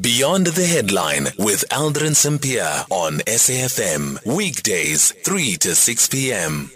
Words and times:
Beyond 0.00 0.48
the 0.48 0.64
Headline 0.66 1.24
with 1.38 1.64
Aldrin 1.70 2.14
Sampear 2.14 2.84
on 2.90 3.18
SAFM. 3.20 4.24
Weekdays, 4.26 5.12
3 5.24 5.56
to 5.56 5.74
6 5.74 6.08
p.m. 6.08 6.70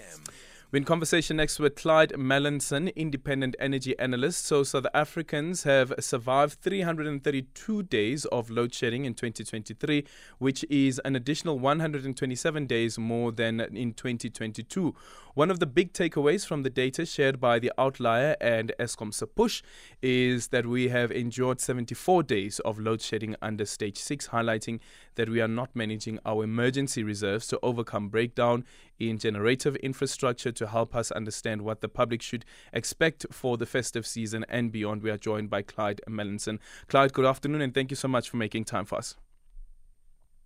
We're 0.73 0.79
in 0.79 0.85
conversation 0.85 1.37
next 1.37 1.59
with 1.59 1.77
Clyde 1.77 2.15
Mallinson, 2.17 2.93
independent 2.97 3.55
energy 3.61 3.97
analyst. 3.99 4.47
So, 4.47 4.63
South 4.63 4.87
Africans 4.95 5.65
have 5.65 5.93
survived 6.01 6.61
332 6.63 7.83
days 7.83 8.25
of 8.25 8.49
load 8.49 8.73
shedding 8.73 9.05
in 9.05 9.13
2023, 9.13 10.07
which 10.39 10.65
is 10.71 10.99
an 11.05 11.15
additional 11.15 11.59
127 11.59 12.67
days 12.67 12.99
more 12.99 13.31
than 13.31 13.61
in 13.61 13.93
2022. 13.93 14.95
One 15.35 15.51
of 15.51 15.61
the 15.61 15.67
big 15.67 15.95
takeaways 15.95 16.47
from 16.47 16.63
the 16.63 16.69
data 16.69 17.07
shared 17.07 17.41
by 17.41 17.59
the 17.59 17.73
Outlier 17.79 18.37
and 18.39 18.71
EskomSePush 18.79 19.63
is 20.03 20.49
that 20.49 20.67
we 20.67 20.89
have 20.89 21.11
endured 21.11 21.59
74 21.59 22.23
days 22.25 22.59
of 22.61 22.79
load 22.79 23.01
shedding 23.01 23.35
under 23.41 23.65
stage 23.65 23.97
6, 23.97 24.29
highlighting 24.29 24.81
that 25.15 25.31
we 25.31 25.41
are 25.41 25.49
not 25.49 25.75
managing 25.75 26.19
our 26.27 26.45
emergency 26.45 27.03
reserves 27.03 27.47
to 27.47 27.59
overcome 27.63 28.11
breakdown 28.11 28.67
in 28.99 29.17
generative 29.17 29.77
infrastructure 29.77 30.53
to 30.53 30.67
help 30.67 30.95
us 30.95 31.11
understand 31.11 31.63
what 31.63 31.81
the 31.81 31.89
public 31.89 32.21
should 32.21 32.45
expect 32.75 33.25
for 33.31 33.57
the 33.57 33.65
festive 33.65 34.07
season 34.07 34.45
and 34.51 34.71
beyond. 34.71 35.03
We 35.03 35.11
are 35.11 35.17
joined 35.17 35.49
by 35.49 35.63
Clyde 35.63 36.03
Mallinson. 36.07 36.59
Clyde, 36.89 37.15
good 37.15 37.25
afternoon 37.25 37.63
and 37.63 37.73
thank 37.73 37.91
you 37.91 37.97
so 37.97 38.07
much 38.07 38.29
for 38.29 38.37
making 38.37 38.67
time 38.67 38.85
for 38.85 38.99
us. 38.99 39.17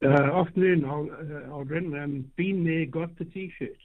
Uh, 0.05 0.09
afternoon, 0.09 0.85
uh, 0.85 1.51
I'll 1.51 1.65
run. 1.65 1.99
Um, 1.99 2.31
been 2.37 2.65
there, 2.65 2.85
got 2.85 3.17
the 3.17 3.25
t-shirt. 3.25 3.79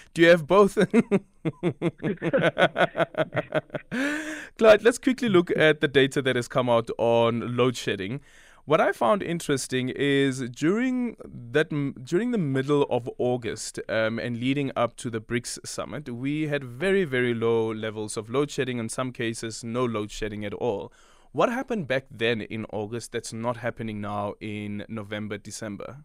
Do 0.14 0.22
you 0.22 0.28
have 0.28 0.44
both? 0.44 0.74
Clyde, 4.58 4.82
let's 4.82 4.98
quickly 4.98 5.28
look 5.28 5.52
at 5.56 5.80
the 5.80 5.86
data 5.86 6.20
that 6.22 6.34
has 6.34 6.48
come 6.48 6.68
out 6.68 6.90
on 6.98 7.56
load 7.56 7.76
shedding. 7.76 8.22
What 8.64 8.80
I 8.80 8.90
found 8.92 9.22
interesting 9.22 9.90
is 9.90 10.40
during 10.50 11.16
that 11.24 11.68
during 12.02 12.32
the 12.32 12.38
middle 12.38 12.82
of 12.90 13.08
August 13.18 13.78
um, 13.88 14.18
and 14.18 14.40
leading 14.40 14.72
up 14.74 14.96
to 14.96 15.10
the 15.10 15.20
BRICS 15.20 15.64
summit, 15.66 16.08
we 16.08 16.48
had 16.48 16.64
very 16.64 17.04
very 17.04 17.34
low 17.34 17.72
levels 17.72 18.16
of 18.16 18.30
load 18.30 18.50
shedding. 18.50 18.78
In 18.78 18.88
some 18.88 19.12
cases, 19.12 19.62
no 19.62 19.84
load 19.84 20.10
shedding 20.10 20.44
at 20.44 20.54
all. 20.54 20.92
What 21.34 21.48
happened 21.48 21.88
back 21.88 22.06
then 22.12 22.42
in 22.42 22.64
August 22.72 23.10
that's 23.10 23.32
not 23.32 23.56
happening 23.56 24.00
now 24.00 24.34
in 24.40 24.84
November, 24.88 25.36
December? 25.36 26.04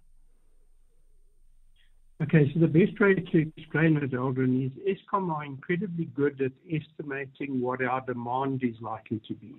Okay, 2.24 2.52
so 2.52 2.60
the 2.60 2.68
best 2.68 3.00
way 3.00 3.14
to 3.14 3.52
explain 3.56 3.98
it, 3.98 4.14
Aldrin, 4.14 4.66
is 4.66 4.72
Eskom 4.98 5.32
are 5.32 5.46
incredibly 5.46 6.06
good 6.06 6.42
at 6.42 6.52
estimating 6.68 7.62
what 7.62 7.80
our 7.84 8.02
demand 8.02 8.64
is 8.64 8.82
likely 8.82 9.22
to 9.28 9.36
be. 9.36 9.54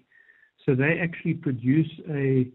So 0.67 0.75
they 0.75 0.99
actually 0.99 1.35
produce 1.35 1.93
a 2.11 2.49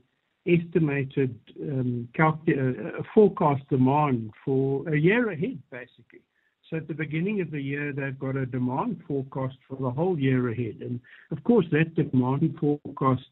estimated 0.45 1.39
um, 1.61 2.09
calc- 2.15 2.49
a 2.49 3.01
forecast 3.13 3.63
demand 3.69 4.31
for 4.43 4.89
a 4.89 4.97
year 4.97 5.29
ahead, 5.29 5.57
basically. 5.71 6.19
So 6.69 6.77
at 6.77 6.87
the 6.87 6.93
beginning 6.93 7.41
of 7.41 7.51
the 7.51 7.61
year, 7.61 7.93
they've 7.93 8.17
got 8.17 8.35
a 8.35 8.45
demand 8.45 9.01
forecast 9.07 9.57
for 9.67 9.77
the 9.77 9.91
whole 9.91 10.17
year 10.17 10.49
ahead. 10.49 10.77
And 10.81 10.99
of 11.31 11.43
course, 11.43 11.65
that 11.71 11.95
demand 11.95 12.57
forecast 12.59 13.27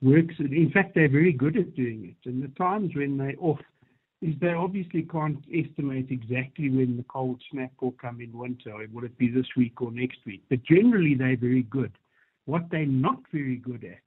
works. 0.00 0.34
In 0.38 0.70
fact, 0.72 0.94
they're 0.94 1.08
very 1.08 1.32
good 1.32 1.56
at 1.56 1.74
doing 1.74 2.14
it. 2.16 2.28
And 2.28 2.42
the 2.42 2.54
times 2.56 2.92
when 2.94 3.18
they're 3.18 3.34
off 3.40 3.58
is 4.22 4.34
they 4.40 4.52
obviously 4.52 5.02
can't 5.02 5.44
estimate 5.52 6.08
exactly 6.10 6.70
when 6.70 6.96
the 6.96 7.04
cold 7.04 7.42
snap 7.50 7.72
will 7.80 7.92
come 7.92 8.20
in 8.20 8.32
winter. 8.32 8.72
Will 8.92 9.04
it 9.04 9.18
be 9.18 9.30
this 9.30 9.46
week 9.56 9.82
or 9.82 9.90
next 9.90 10.18
week? 10.24 10.42
But 10.48 10.62
generally, 10.62 11.14
they're 11.14 11.36
very 11.36 11.64
good. 11.64 11.92
What 12.44 12.70
they're 12.70 12.86
not 12.86 13.20
very 13.32 13.56
good 13.56 13.84
at 13.84 13.98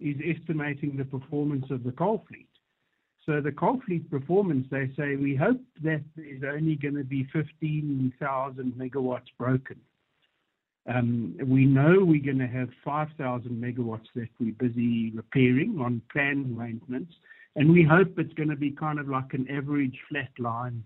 is 0.00 0.16
estimating 0.24 0.96
the 0.96 1.04
performance 1.04 1.66
of 1.70 1.82
the 1.82 1.92
coal 1.92 2.24
fleet. 2.28 2.48
So 3.24 3.40
the 3.40 3.52
coal 3.52 3.80
fleet 3.86 4.10
performance, 4.10 4.66
they 4.70 4.90
say, 4.96 5.14
we 5.14 5.36
hope 5.36 5.60
that 5.84 6.02
there's 6.16 6.42
only 6.44 6.74
going 6.74 6.96
to 6.96 7.04
be 7.04 7.28
15,000 7.32 8.72
megawatts 8.72 9.30
broken. 9.38 9.76
Um, 10.92 11.36
we 11.46 11.64
know 11.64 11.98
we're 12.00 12.24
going 12.24 12.40
to 12.40 12.48
have 12.48 12.68
5,000 12.84 13.50
megawatts 13.50 14.08
that 14.16 14.28
we're 14.40 14.54
busy 14.54 15.12
repairing 15.14 15.78
on 15.80 16.02
planned 16.12 16.56
maintenance, 16.56 17.12
and 17.54 17.70
we 17.70 17.84
hope 17.84 18.18
it's 18.18 18.34
going 18.34 18.48
to 18.48 18.56
be 18.56 18.72
kind 18.72 18.98
of 18.98 19.08
like 19.08 19.32
an 19.34 19.48
average 19.48 19.96
flat 20.08 20.30
line 20.40 20.82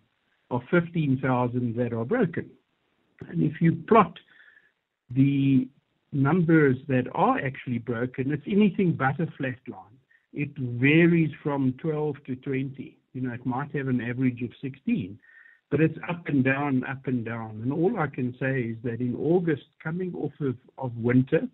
of 0.50 0.60
15,000 0.70 1.74
that 1.76 1.94
are 1.94 2.04
broken. 2.04 2.50
And 3.28 3.42
if 3.42 3.62
you 3.62 3.82
plot 3.88 4.18
the 5.10 5.66
numbers 6.12 6.76
that 6.88 7.06
are 7.14 7.38
actually 7.38 7.78
broken, 7.78 8.30
it's 8.30 8.42
anything 8.46 8.92
but 8.92 9.18
a 9.18 9.30
flat 9.38 9.56
line 9.66 9.95
it 10.36 10.50
varies 10.56 11.30
from 11.42 11.74
12 11.80 12.16
to 12.26 12.36
20. 12.36 12.98
You 13.14 13.20
know, 13.22 13.32
it 13.32 13.46
might 13.46 13.74
have 13.74 13.88
an 13.88 14.02
average 14.02 14.42
of 14.42 14.50
16, 14.60 15.18
but 15.70 15.80
it's 15.80 15.98
up 16.08 16.28
and 16.28 16.44
down, 16.44 16.84
up 16.84 17.06
and 17.06 17.24
down. 17.24 17.62
And 17.62 17.72
all 17.72 17.98
I 17.98 18.06
can 18.06 18.36
say 18.38 18.60
is 18.60 18.76
that 18.84 19.00
in 19.00 19.16
August, 19.16 19.64
coming 19.82 20.14
off 20.14 20.32
of, 20.40 20.56
of 20.76 20.94
winter, 20.96 21.48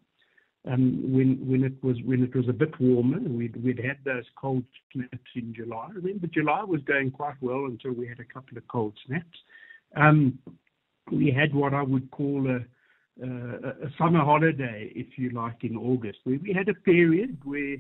um, 0.69 1.13
when 1.13 1.39
when 1.45 1.65
it 1.65 1.73
was 1.83 1.97
when 2.05 2.23
it 2.23 2.37
was 2.37 2.49
a 2.49 2.53
bit 2.53 2.79
warmer, 2.81 3.19
we'd 3.19 3.57
we'd 3.65 3.81
had 3.85 3.99
those 4.05 4.25
cold 4.37 4.63
snaps 4.93 5.31
in 5.35 5.53
July. 5.53 5.89
Remember, 5.93 6.29
July 6.29 6.63
was 6.63 6.81
going 6.83 7.11
quite 7.11 7.35
well 7.41 7.65
until 7.65 7.93
we 7.93 8.07
had 8.07 8.21
a 8.21 8.33
couple 8.33 8.57
of 8.57 8.69
cold 8.69 8.97
snaps. 9.07 9.39
Um, 9.97 10.39
we 11.11 11.33
had 11.33 11.53
what 11.53 11.75
I 11.75 11.83
would 11.83 12.13
call 12.13 12.49
a, 12.49 12.61
a, 13.25 13.29
a 13.29 13.91
summer 13.99 14.21
holiday, 14.21 14.93
if 14.95 15.19
you 15.19 15.31
like, 15.31 15.65
in 15.65 15.77
August, 15.77 16.19
where 16.23 16.39
we 16.41 16.53
had 16.53 16.69
a 16.69 16.75
period 16.75 17.39
where 17.43 17.79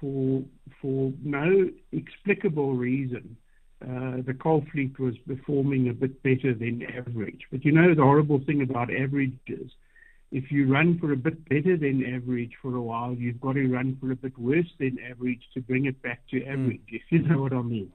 for 0.00 0.42
for 0.80 1.12
no 1.22 1.70
explicable 1.92 2.74
reason, 2.74 3.36
uh, 3.82 4.22
the 4.26 4.36
coal 4.40 4.64
fleet 4.72 4.98
was 4.98 5.14
performing 5.26 5.88
a 5.88 5.92
bit 5.92 6.22
better 6.22 6.54
than 6.54 6.82
average. 6.96 7.42
But 7.50 7.64
you 7.64 7.72
know 7.72 7.94
the 7.94 8.02
horrible 8.02 8.40
thing 8.44 8.62
about 8.62 8.90
averages, 8.90 9.70
if 10.32 10.50
you 10.50 10.70
run 10.72 10.98
for 10.98 11.12
a 11.12 11.16
bit 11.16 11.48
better 11.48 11.76
than 11.76 12.04
average 12.14 12.52
for 12.60 12.74
a 12.74 12.82
while, 12.82 13.14
you've 13.14 13.40
got 13.40 13.54
to 13.54 13.66
run 13.68 13.96
for 14.00 14.12
a 14.12 14.16
bit 14.16 14.38
worse 14.38 14.70
than 14.78 14.98
average 15.10 15.42
to 15.54 15.60
bring 15.60 15.86
it 15.86 16.00
back 16.02 16.20
to 16.30 16.40
hmm. 16.40 16.50
average. 16.50 16.80
Mm. 16.92 16.96
If 16.96 17.02
you 17.10 17.22
know 17.22 17.42
what 17.42 17.52
I 17.52 17.62
mean. 17.62 17.92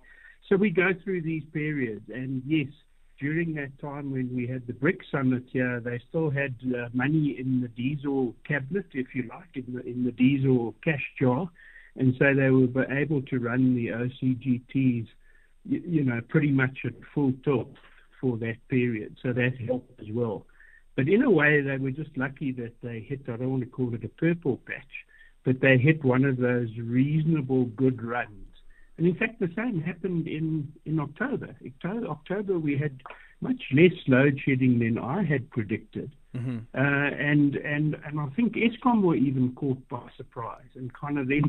So 0.50 0.56
we 0.56 0.70
go 0.70 0.90
through 1.04 1.22
these 1.22 1.44
periods, 1.54 2.10
and 2.14 2.42
yes, 2.46 2.68
during 3.20 3.54
that 3.54 3.80
time 3.80 4.12
when 4.12 4.36
we 4.36 4.48
had 4.48 4.66
the 4.68 4.74
BRICS 4.74 5.12
summit 5.12 5.44
here, 5.52 5.80
they 5.80 6.02
still 6.10 6.30
had 6.30 6.56
uh, 6.76 6.90
money 6.94 7.38
in 7.40 7.62
the 7.62 7.68
diesel 7.70 8.36
cabinet, 8.46 8.88
if 8.94 9.14
you 9.14 9.30
like, 9.30 9.56
in 9.56 9.74
the 9.74 9.82
in 9.86 10.04
the 10.04 10.12
diesel 10.12 10.76
cash 10.84 11.04
jar 11.20 11.50
and 11.98 12.16
so 12.18 12.34
they 12.34 12.50
were 12.50 12.92
able 12.92 13.22
to 13.24 13.40
run 13.40 13.76
the 13.76 13.88
OCGTs, 13.88 15.08
you, 15.66 15.84
you 15.86 16.04
know, 16.04 16.22
pretty 16.30 16.52
much 16.52 16.80
at 16.86 16.94
full 17.14 17.34
tilt 17.44 17.74
for 18.20 18.38
that 18.38 18.58
period. 18.70 19.18
So 19.22 19.34
that 19.34 19.54
helped 19.68 20.00
as 20.00 20.08
well. 20.12 20.46
But 20.96 21.08
in 21.08 21.24
a 21.24 21.30
way, 21.30 21.62
they 21.62 21.78
were 21.78 21.92
just 21.92 22.16
lucky 22.18 22.52
that 22.54 22.74
they 22.84 23.00
hit, 23.00 23.22
I 23.28 23.38
don't 23.38 23.52
want 23.52 23.64
to 23.64 23.70
call 23.70 23.94
it 23.94 24.04
a 24.04 24.10
purple 24.10 24.58
patch, 24.66 25.06
but 25.44 25.60
they 25.62 25.78
hit 25.78 26.04
one 26.04 26.26
of 26.26 26.38
those 26.38 26.70
reasonable 26.78 27.66
good 27.66 28.04
runs. 28.04 28.48
And 28.98 29.08
in 29.08 29.16
fact, 29.16 29.40
the 29.40 29.50
same 29.56 29.82
happened 29.82 30.28
in, 30.28 30.72
in 30.86 31.00
October. 31.00 31.56
October. 31.66 32.08
October, 32.08 32.60
we 32.60 32.78
had 32.78 33.02
much 33.40 33.62
less 33.74 33.94
load 34.08 34.40
shedding 34.46 34.80
than 34.80 35.00
I 35.00 35.24
had 35.24 35.50
predicted. 35.50 36.12
Mm-hmm. 36.36 36.60
Uh, 36.76 36.80
and, 36.80 37.56
and, 37.56 37.98
and 38.06 38.20
I 38.20 38.28
think 38.36 38.54
Eskom 38.54 39.02
were 39.02 39.16
even 39.16 39.54
caught 39.56 39.88
by 39.90 40.08
surprise 40.16 40.70
and 40.76 40.94
kind 40.94 41.18
of 41.18 41.28
then 41.28 41.42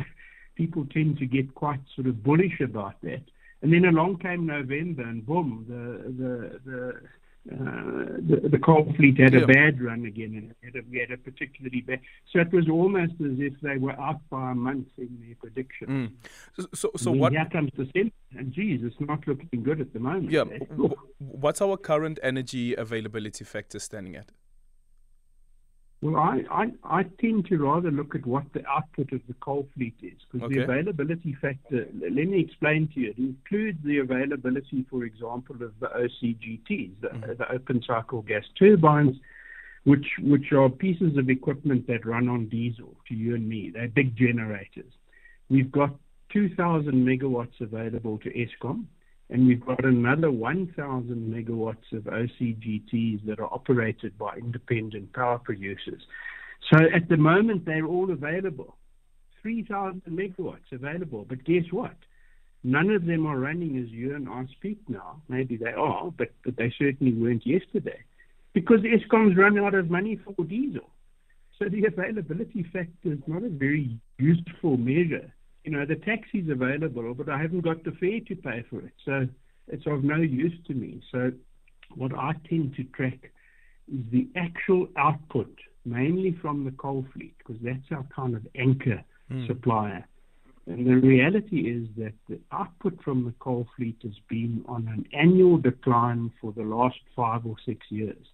people 0.55 0.87
tend 0.93 1.19
to 1.19 1.27
get 1.27 1.55
quite 1.55 1.81
sort 1.95 2.07
of 2.07 2.23
bullish 2.23 2.61
about 2.61 3.01
that. 3.03 3.23
And 3.63 3.73
then 3.73 3.85
along 3.85 4.19
came 4.19 4.47
November, 4.47 5.03
and 5.03 5.25
boom, 5.25 5.65
the 5.69 6.13
the 6.23 6.61
the 6.71 7.01
uh, 7.51 8.21
the, 8.29 8.49
the 8.51 8.59
coal 8.59 8.93
fleet 8.97 9.19
had 9.19 9.35
yeah. 9.35 9.41
a 9.41 9.47
bad 9.47 9.81
run 9.83 10.05
again, 10.05 10.35
and 10.37 10.55
had 10.63 10.81
a, 10.81 10.85
we 10.89 11.01
had 11.01 11.11
a 11.11 11.17
particularly 11.17 11.81
bad. 11.81 12.01
So 12.33 12.39
it 12.39 12.53
was 12.53 12.69
almost 12.69 13.15
as 13.15 13.39
if 13.39 13.55
they 13.63 13.79
were 13.79 13.99
out 14.01 14.21
by 14.31 14.53
a 14.53 14.55
month 14.55 14.87
in 14.97 15.19
their 15.21 15.35
prediction. 15.37 15.87
Mm. 15.89 16.13
So, 16.61 16.69
so, 16.73 16.91
so 16.97 17.11
what? 17.11 17.33
Here 17.33 17.49
comes 17.51 17.71
December, 17.73 18.13
and 18.37 18.53
geez, 18.53 18.81
it's 18.85 19.01
not 19.01 19.27
looking 19.27 19.63
good 19.63 19.81
at 19.81 19.93
the 19.93 19.99
moment. 19.99 20.31
Yeah. 20.31 20.45
Eh? 20.53 20.89
What's 21.19 21.61
our 21.61 21.77
current 21.77 22.21
energy 22.23 22.77
availability 22.77 23.45
factor 23.45 23.81
standing 23.81 24.15
at? 24.15 24.31
Well, 26.03 26.17
I, 26.17 26.43
I, 26.51 26.73
I 26.83 27.03
tend 27.21 27.47
to 27.47 27.59
rather 27.59 27.93
look 27.93 28.17
at 28.17 28.27
what 28.27 28.53
the 28.53 28.67
output 28.67 29.13
of 29.13 29.21
the 29.29 29.35
coal 29.35 29.69
fleet 29.73 29.95
is 30.03 30.19
because 30.33 30.47
okay. 30.47 30.57
the 30.57 30.65
availability 30.65 31.37
factor, 31.41 31.87
let 31.95 32.13
me 32.13 32.41
explain 32.41 32.89
to 32.95 33.01
you, 33.01 33.11
it 33.11 33.19
includes 33.19 33.79
the 33.85 33.99
availability, 33.99 34.85
for 34.91 35.05
example, 35.05 35.55
of 35.63 35.73
the 35.79 35.87
OCGTs, 35.87 37.01
the, 37.01 37.07
mm-hmm. 37.07 37.33
the 37.39 37.53
open 37.53 37.85
cycle 37.87 38.21
gas 38.23 38.43
turbines, 38.59 39.17
which, 39.85 40.07
which 40.23 40.51
are 40.51 40.69
pieces 40.69 41.17
of 41.17 41.31
equipment 41.31 41.87
that 41.87 42.05
run 42.05 42.29
on 42.29 42.49
diesel 42.49 42.97
to 43.07 43.15
you 43.15 43.37
and 43.37 43.49
me. 43.49 43.71
They're 43.73 43.87
big 43.87 44.17
generators. 44.17 44.93
We've 45.49 45.71
got 45.71 45.95
2,000 46.33 46.93
megawatts 46.95 47.61
available 47.61 48.19
to 48.19 48.31
Eskom 48.31 48.87
and 49.33 49.47
we've 49.47 49.65
got 49.65 49.83
another 49.83 50.31
1,000 50.31 50.75
megawatts 50.77 51.91
of 51.93 52.03
OCGTs 52.05 53.25
that 53.25 53.41
are 53.41 53.53
operated 53.53 54.19
by 54.19 54.37
independent 54.37 55.11
power 55.15 55.39
producers. 55.39 56.03
So 56.71 56.79
at 56.95 57.09
the 57.09 57.17
moment, 57.17 57.65
they're 57.65 57.87
all 57.87 58.11
available 58.13 58.77
3,000 59.41 60.03
megawatts 60.07 60.71
available. 60.71 61.25
But 61.27 61.45
guess 61.45 61.65
what? 61.71 61.97
None 62.63 62.91
of 62.91 63.07
them 63.07 63.27
are 63.27 63.39
running 63.39 63.79
as 63.79 63.91
you 63.91 64.15
and 64.15 64.29
I 64.29 64.45
speak 64.53 64.79
now. 64.89 65.23
Maybe 65.29 65.57
they 65.57 65.73
are, 65.73 66.13
but, 66.17 66.31
but 66.45 66.57
they 66.57 66.73
certainly 66.79 67.15
weren't 67.15 67.47
yesterday. 67.47 68.01
Because 68.53 68.81
Eskom's 68.81 69.37
run 69.37 69.59
out 69.59 69.75
of 69.75 69.91
money 69.91 70.21
for 70.25 70.45
diesel. 70.45 70.91
So 71.59 71.71
the 71.71 71.87
availability 71.87 72.65
factor 72.65 73.13
is 73.13 73.19
not 73.27 73.43
a 73.43 73.49
very 73.49 73.99
useful 74.19 74.77
measure. 74.77 75.33
You 75.65 75.73
know, 75.73 75.87
the 75.87 75.97
taxi's 75.97 76.49
available, 76.51 77.15
but 77.15 77.29
I 77.29 77.41
haven't 77.41 77.61
got 77.61 77.85
the 77.85 77.93
fare 77.93 78.21
to 78.29 78.37
pay 78.37 78.65
for 78.69 78.81
it. 78.81 78.93
So 79.05 79.29
it's 79.69 79.87
of 79.87 80.03
no 80.03 80.17
use 80.17 80.59
to 80.67 80.75
me. 80.75 81.01
So 81.13 81.33
what 81.95 82.13
I 82.15 82.33
tend 82.49 82.75
to 82.77 82.85
track 82.85 83.31
is 83.93 84.05
the 84.11 84.29
actual 84.37 84.89
output, 84.97 85.55
mainly 85.85 86.37
from 86.41 86.65
the 86.65 86.73
coal 86.73 87.07
fleet, 87.13 87.35
because 87.39 87.61
that's 87.63 87.91
our 87.93 88.05
kind 88.15 88.35
of 88.35 88.47
anchor 88.57 89.03
mm. 89.31 89.47
supplier. 89.47 90.07
And 90.67 90.87
the 90.87 90.95
reality 90.95 91.69
is 91.71 91.89
that 91.97 92.13
the 92.29 92.39
output 92.53 93.03
from 93.03 93.25
the 93.25 93.35
coal 93.41 93.67
fleet 93.77 93.97
has 94.03 94.15
been 94.29 94.65
on 94.69 94.87
an 94.89 95.07
annual 95.13 95.59
decline 95.59 96.31
for 96.41 96.53
the 96.53 96.63
last 96.63 97.01
five 97.17 97.45
or 97.45 97.57
six 97.67 97.87
years. 97.91 98.27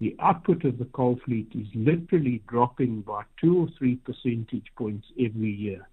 The 0.00 0.16
output 0.18 0.64
of 0.64 0.78
the 0.78 0.86
coal 0.86 1.20
fleet 1.24 1.52
is 1.54 1.68
literally 1.74 2.42
dropping 2.48 3.02
by 3.02 3.22
two 3.40 3.58
or 3.58 3.68
three 3.78 3.96
percentage 3.96 4.66
points 4.76 5.06
every 5.18 5.52
year. 5.52 5.86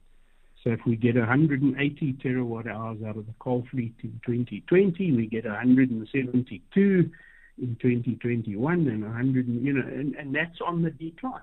So 0.67 0.73
if 0.73 0.85
we 0.85 0.97
get 0.97 1.15
180 1.15 2.13
terawatt 2.21 2.67
hours 2.67 2.97
out 3.07 3.15
of 3.15 3.25
the 3.25 3.33
coal 3.39 3.65
fleet 3.71 3.95
in 4.03 4.19
2020, 4.25 5.13
we 5.13 5.25
get 5.25 5.45
172 5.45 7.11
in 7.61 7.77
2021 7.81 8.87
and 8.89 9.01
100, 9.01 9.47
you 9.47 9.71
know, 9.71 9.87
and, 9.87 10.13
and 10.15 10.35
that's 10.35 10.59
on 10.59 10.81
the 10.81 10.89
decline. 10.89 11.39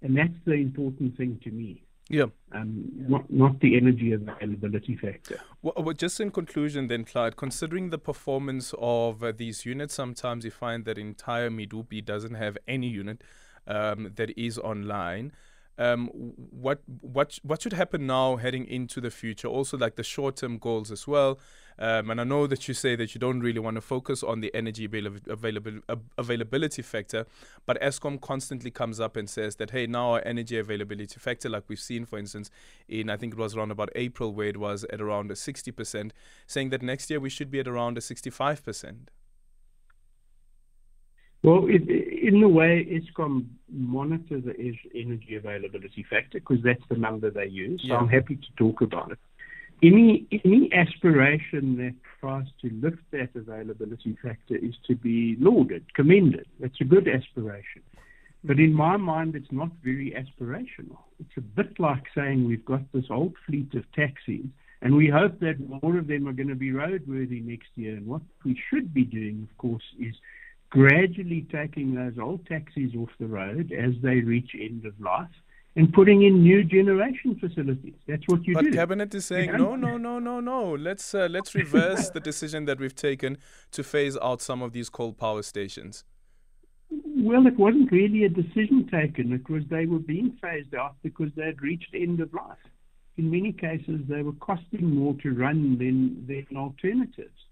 And 0.00 0.16
that's 0.16 0.38
the 0.44 0.52
important 0.52 1.16
thing 1.16 1.40
to 1.42 1.50
me. 1.50 1.82
Yeah. 2.08 2.26
Um, 2.52 2.84
not, 2.94 3.28
not 3.28 3.58
the 3.58 3.76
energy 3.76 4.12
availability 4.12 4.94
factor. 4.94 5.40
Well, 5.62 5.74
well, 5.78 5.94
just 5.94 6.20
in 6.20 6.30
conclusion, 6.30 6.86
then, 6.86 7.04
Clyde, 7.04 7.36
considering 7.36 7.90
the 7.90 7.98
performance 7.98 8.72
of 8.78 9.24
uh, 9.24 9.32
these 9.36 9.66
units, 9.66 9.94
sometimes 9.94 10.44
you 10.44 10.52
find 10.52 10.84
that 10.84 10.98
entire 10.98 11.50
Medupi 11.50 12.04
doesn't 12.04 12.34
have 12.34 12.56
any 12.68 12.86
unit 12.86 13.22
um, 13.66 14.12
that 14.14 14.38
is 14.38 14.56
online. 14.56 15.32
Um, 15.78 16.08
what 16.08 16.82
what 17.00 17.38
what 17.42 17.62
should 17.62 17.74
happen 17.74 18.06
now 18.06 18.36
heading 18.36 18.66
into 18.66 19.00
the 19.00 19.10
future? 19.10 19.48
Also, 19.48 19.76
like 19.76 19.96
the 19.96 20.02
short 20.02 20.36
term 20.36 20.58
goals 20.58 20.90
as 20.90 21.06
well. 21.06 21.38
Um, 21.78 22.08
and 22.08 22.18
I 22.18 22.24
know 22.24 22.46
that 22.46 22.66
you 22.68 22.72
say 22.72 22.96
that 22.96 23.14
you 23.14 23.18
don't 23.18 23.40
really 23.40 23.58
want 23.60 23.74
to 23.74 23.82
focus 23.82 24.22
on 24.22 24.40
the 24.40 24.50
energy 24.54 24.86
availability, 24.86 25.82
availability 26.16 26.80
factor, 26.80 27.26
but 27.66 27.78
Eskom 27.82 28.18
constantly 28.18 28.70
comes 28.70 28.98
up 28.98 29.14
and 29.14 29.28
says 29.28 29.56
that 29.56 29.70
hey, 29.72 29.86
now 29.86 30.12
our 30.12 30.22
energy 30.24 30.58
availability 30.58 31.20
factor, 31.20 31.50
like 31.50 31.64
we've 31.68 31.78
seen, 31.78 32.06
for 32.06 32.18
instance, 32.18 32.50
in 32.88 33.10
I 33.10 33.18
think 33.18 33.34
it 33.34 33.38
was 33.38 33.54
around 33.54 33.70
about 33.70 33.90
April 33.94 34.32
where 34.32 34.48
it 34.48 34.56
was 34.56 34.84
at 34.84 35.02
around 35.02 35.30
a 35.30 35.36
sixty 35.36 35.70
percent, 35.70 36.14
saying 36.46 36.70
that 36.70 36.80
next 36.80 37.10
year 37.10 37.20
we 37.20 37.28
should 37.28 37.50
be 37.50 37.60
at 37.60 37.68
around 37.68 37.98
a 37.98 38.00
sixty-five 38.00 38.64
percent. 38.64 39.10
Well, 41.42 41.66
it, 41.68 41.82
in 42.26 42.40
the 42.40 42.48
way 42.48 42.84
Eskom 42.98 43.46
monitor 43.70 44.40
the 44.40 44.54
energy 44.94 45.36
availability 45.36 46.04
factor, 46.10 46.40
because 46.40 46.62
that's 46.62 46.82
the 46.88 46.96
number 46.96 47.30
they 47.30 47.46
use, 47.46 47.80
yeah. 47.84 47.94
so 47.94 48.00
I'm 48.00 48.08
happy 48.08 48.36
to 48.36 48.50
talk 48.56 48.80
about 48.80 49.12
it. 49.12 49.18
Any 49.82 50.26
any 50.44 50.72
aspiration 50.72 51.76
that 51.76 51.94
tries 52.20 52.46
to 52.62 52.70
lift 52.82 53.04
that 53.12 53.30
availability 53.34 54.16
factor 54.22 54.56
is 54.56 54.74
to 54.88 54.96
be 54.96 55.36
lauded, 55.38 55.94
commended. 55.94 56.46
That's 56.58 56.80
a 56.80 56.84
good 56.84 57.06
aspiration. 57.06 57.82
But 58.42 58.58
in 58.58 58.72
my 58.72 58.96
mind, 58.96 59.36
it's 59.36 59.52
not 59.52 59.70
very 59.84 60.08
aspirational. 60.22 60.98
It's 61.20 61.36
a 61.36 61.40
bit 61.40 61.78
like 61.78 62.04
saying 62.14 62.46
we've 62.46 62.64
got 62.64 62.82
this 62.92 63.06
old 63.10 63.34
fleet 63.46 63.72
of 63.74 63.84
taxis, 63.92 64.46
and 64.82 64.96
we 64.96 65.08
hope 65.08 65.38
that 65.40 65.56
more 65.82 65.96
of 65.98 66.06
them 66.06 66.26
are 66.26 66.32
going 66.32 66.48
to 66.48 66.54
be 66.66 66.70
roadworthy 66.70 67.44
next 67.44 67.68
year. 67.76 67.96
And 67.96 68.06
what 68.06 68.22
we 68.44 68.58
should 68.68 68.92
be 68.92 69.04
doing, 69.04 69.46
of 69.48 69.58
course, 69.58 69.84
is 70.00 70.14
gradually 70.70 71.46
taking 71.52 71.94
those 71.94 72.18
old 72.20 72.46
taxis 72.46 72.94
off 72.96 73.10
the 73.18 73.26
road 73.26 73.72
as 73.72 73.94
they 74.02 74.20
reach 74.20 74.50
end 74.58 74.84
of 74.84 74.98
life 75.00 75.28
and 75.76 75.92
putting 75.92 76.22
in 76.22 76.42
new 76.42 76.64
generation 76.64 77.38
facilities. 77.38 77.94
That's 78.08 78.22
what 78.26 78.44
you 78.44 78.54
but 78.54 78.64
do. 78.64 78.70
But 78.70 78.76
cabinet 78.76 79.14
is 79.14 79.26
saying 79.26 79.52
no, 79.52 79.76
no, 79.76 79.98
no, 79.98 80.18
no, 80.18 80.40
no. 80.40 80.72
Let's 80.72 81.14
uh, 81.14 81.28
let's 81.30 81.54
reverse 81.54 82.10
the 82.10 82.20
decision 82.20 82.64
that 82.64 82.80
we've 82.80 82.94
taken 82.94 83.38
to 83.72 83.84
phase 83.84 84.16
out 84.20 84.40
some 84.40 84.62
of 84.62 84.72
these 84.72 84.88
coal 84.88 85.12
power 85.12 85.42
stations. 85.42 86.04
Well, 86.90 87.46
it 87.46 87.58
wasn't 87.58 87.92
really 87.92 88.24
a 88.24 88.28
decision 88.28 88.88
taken. 88.90 89.32
It 89.32 89.48
was 89.50 89.64
they 89.68 89.86
were 89.86 89.98
being 89.98 90.36
phased 90.40 90.74
out 90.74 90.96
because 91.02 91.30
they 91.36 91.46
had 91.46 91.60
reached 91.60 91.94
end 91.94 92.20
of 92.20 92.32
life. 92.32 92.58
In 93.18 93.30
many 93.30 93.52
cases, 93.52 94.00
they 94.08 94.22
were 94.22 94.34
costing 94.34 94.94
more 94.94 95.14
to 95.22 95.32
run 95.32 95.78
than 95.78 96.26
than 96.26 96.56
alternatives. 96.56 97.45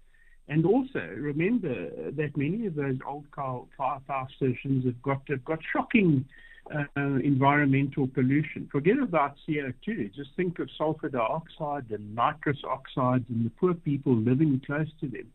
And 0.47 0.65
also 0.65 0.99
remember 1.17 2.11
that 2.11 2.37
many 2.37 2.67
of 2.67 2.75
those 2.75 2.97
old 3.07 3.25
coal 3.31 3.67
power 3.77 4.27
stations 4.35 4.85
have 4.85 5.01
got 5.01 5.21
have 5.27 5.43
got 5.43 5.59
shocking 5.73 6.25
uh, 6.73 6.85
environmental 6.95 8.07
pollution. 8.07 8.69
Forget 8.71 8.99
about 9.01 9.35
CO2. 9.47 10.13
Just 10.13 10.29
think 10.35 10.59
of 10.59 10.69
sulfur 10.77 11.09
dioxide 11.09 11.89
and 11.89 12.15
nitrous 12.15 12.59
oxides 12.63 13.25
and 13.29 13.45
the 13.45 13.49
poor 13.59 13.73
people 13.73 14.15
living 14.15 14.61
close 14.65 14.87
to 15.01 15.07
them. 15.07 15.31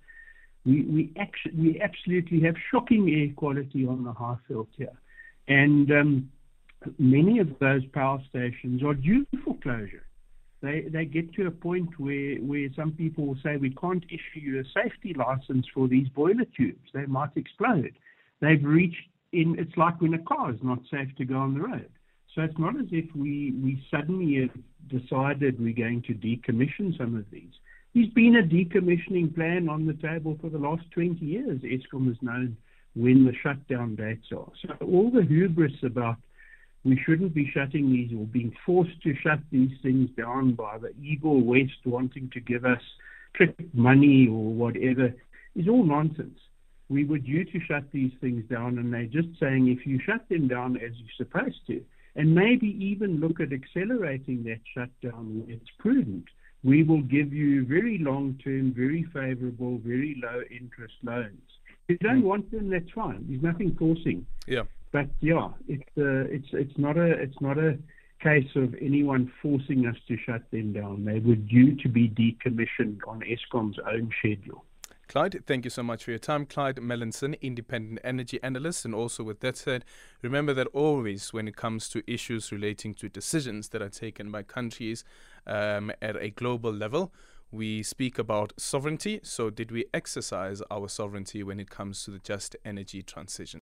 We 0.65 0.83
we 0.83 1.13
actually 1.19 1.57
we 1.57 1.81
absolutely 1.81 2.43
have 2.43 2.55
shocking 2.71 3.11
air 3.11 3.35
quality 3.35 3.87
on 3.87 4.05
the 4.05 4.13
high 4.13 4.37
Highveld 4.49 4.69
here, 4.77 4.97
and 5.49 5.91
um, 5.91 6.31
many 6.99 7.41
of 7.41 7.59
those 7.59 7.85
power 7.87 8.23
stations 8.29 8.85
are 8.85 8.95
due 8.95 9.27
for 9.45 9.57
closure 9.63 10.05
they 10.63 10.83
they 10.93 11.05
get 11.05 11.33
to 11.35 11.47
a 11.47 11.51
point 11.51 11.99
where 11.99 12.37
where 12.37 12.69
some 12.77 12.93
people 12.93 13.27
will 13.27 13.39
say 13.43 13.57
we 13.57 13.75
can't 13.75 14.05
issue 14.05 14.41
you 14.41 14.61
a 14.61 14.65
safety 14.83 15.15
license 15.15 15.67
for 15.73 15.89
these 15.89 16.09
boiler 16.09 16.45
tubes. 16.57 16.91
They 16.93 17.07
might 17.07 17.37
explode. 17.37 17.93
They've 18.41 18.63
reached 18.63 19.09
in. 19.33 19.59
It's 19.59 19.77
like 19.77 20.01
when 20.01 20.15
a 20.15 20.19
car 20.19 20.53
is 20.53 20.61
not 20.63 20.81
safe 20.91 21.09
to 21.17 21.25
go 21.25 21.37
on 21.37 21.55
the 21.55 21.61
road. 21.61 21.91
So 22.35 22.43
it's 22.43 22.59
not 22.59 22.77
as 22.77 22.87
if 22.91 23.07
we 23.15 23.53
we 23.63 23.83
suddenly 23.91 24.41
have 24.43 25.01
decided 25.01 25.61
we're 25.61 25.73
going 25.75 26.03
to 26.03 26.15
decommission 26.15 26.97
some 26.97 27.17
of 27.17 27.25
these. 27.31 27.53
There's 27.95 28.09
been 28.11 28.37
a 28.37 28.43
decommissioning 28.43 29.35
plan 29.35 29.69
on 29.69 29.87
the 29.87 29.95
table 29.95 30.39
for 30.41 30.49
the 30.49 30.59
last 30.59 30.85
20 30.93 31.25
years. 31.25 31.61
Eskom 31.63 32.07
has 32.07 32.17
known 32.23 32.57
when 32.95 33.25
the 33.25 33.33
shutdown 33.43 33.97
dates 33.97 34.29
are. 34.31 34.51
So 34.63 34.75
all 34.87 35.11
the 35.11 35.23
hubris 35.23 35.73
about 35.83 36.17
we 36.85 37.01
shouldn't 37.05 37.35
be 37.35 37.51
shutting 37.53 37.93
these 37.93 38.11
or 38.19 38.25
being 38.27 38.55
forced 38.65 39.01
to 39.03 39.15
shut 39.23 39.41
these 39.51 39.77
things 39.83 40.09
down 40.17 40.55
by 40.55 40.79
the 40.79 40.93
evil 41.01 41.41
West 41.41 41.85
wanting 41.85 42.31
to 42.33 42.41
give 42.41 42.65
us 42.65 42.81
trick 43.35 43.55
money 43.75 44.27
or 44.29 44.53
whatever 44.53 45.13
is 45.55 45.69
all 45.69 45.85
nonsense. 45.85 46.39
We 46.89 47.05
were 47.05 47.19
due 47.19 47.45
to 47.45 47.61
shut 47.61 47.85
these 47.93 48.13
things 48.21 48.45
down, 48.51 48.79
and 48.79 48.93
they're 48.93 49.05
just 49.05 49.29
saying 49.39 49.69
if 49.69 49.87
you 49.87 50.01
shut 50.05 50.29
them 50.29 50.49
down 50.49 50.77
as 50.77 50.93
you're 50.97 51.27
supposed 51.27 51.67
to, 51.69 51.85
and 52.17 52.35
maybe 52.35 52.67
even 52.85 53.21
look 53.21 53.41
at 53.41 53.53
accelerating 53.53 54.43
that 54.45 54.61
shutdown 54.75 55.41
where 55.41 55.57
it's 55.57 55.71
prudent, 55.79 56.25
we 56.65 56.83
will 56.83 57.03
give 57.03 57.33
you 57.33 57.65
very 57.65 57.99
long 57.99 58.39
term, 58.43 58.75
very 58.75 59.05
favorable, 59.13 59.79
very 59.85 60.21
low 60.21 60.43
interest 60.51 60.95
loans. 61.05 61.41
If 61.89 62.01
you 62.01 62.09
don't 62.09 62.23
mm. 62.23 62.27
want 62.27 62.51
them, 62.51 62.71
that's 62.71 62.91
fine. 62.93 63.25
There's 63.29 63.43
nothing 63.43 63.77
forcing. 63.79 64.27
Yeah 64.47 64.65
but 64.93 65.07
yeah, 65.21 65.49
it's 65.69 65.83
uh, 65.97 66.27
it's 66.29 66.49
it's 66.53 66.79
not 66.79 66.97
a 66.97 67.11
it's 67.11 67.41
not 67.41 67.59
a 67.59 67.79
case 68.23 68.51
of 68.55 68.75
anyone 68.81 69.33
forcing 69.41 69.87
us 69.87 69.97
to 70.09 70.17
shut 70.19 70.43
them 70.51 70.73
down. 70.73 71.05
They 71.05 71.21
were 71.21 71.37
due 71.37 71.77
to 71.77 71.89
be 71.89 72.09
decommissioned 72.09 73.01
on 73.07 73.21
Eskom's 73.21 73.79
own 73.87 74.11
schedule. 74.19 74.65
Clyde, 75.09 75.43
thank 75.45 75.65
you 75.65 75.71
so 75.71 75.83
much 75.83 76.05
for 76.05 76.13
your 76.13 76.21
time. 76.21 76.47
Clyde 76.47 76.77
Mallinson, 76.77 77.35
independent 77.41 77.99
energy 78.05 78.39
analyst. 78.45 78.85
And 78.85 78.95
also, 78.95 79.25
with 79.25 79.41
that 79.41 79.57
said, 79.57 79.85
remember 80.23 80.55
that 80.55 80.69
always 80.69 81.33
when 81.33 81.49
it 81.49 81.57
comes 81.57 81.89
to 81.89 82.05
issues 82.07 82.53
relating 82.53 82.95
to 82.95 83.09
decisions 83.09 83.71
that 83.71 83.83
are 83.83 83.89
taken 83.89 84.31
by 84.31 84.45
countries 84.45 85.03
um, 85.49 85.91
at 86.01 86.15
a 86.15 86.31
global 86.31 86.73
level, 86.73 87.13
we 87.51 87.83
speak 87.83 88.21
about 88.21 88.53
sovereignty. 88.57 89.19
So, 89.25 89.51
did 89.51 89.73
we 89.73 89.87
exercise 89.93 90.63
our 90.71 90.89
sovereignty 90.89 91.43
when 91.43 91.59
it 91.59 91.71
comes 91.71 92.05
to 92.05 92.13
the 92.13 92.21
just 92.21 92.55
energy 92.65 93.03
transition? 93.03 93.60